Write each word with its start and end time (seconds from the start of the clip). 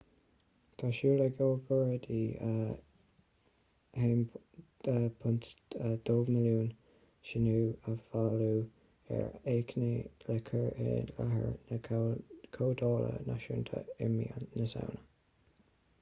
tá 0.77 0.87
súil 0.99 1.19
ag 1.25 1.35
agóideoirí 1.47 2.21
1.2 4.05 6.31
milliún 6.35 6.69
síniú 7.31 7.65
a 7.91 7.93
bhailiú 8.13 8.55
ar 9.17 9.27
achainí 9.55 9.91
le 10.29 10.37
cur 10.47 10.67
i 10.85 10.87
láthair 11.17 11.53
na 11.73 11.77
comhdhála 12.55 13.13
náisiúnta 13.29 13.77
i 14.07 14.09
mí 14.15 14.25
na 14.59 14.65
samhna 14.73 15.03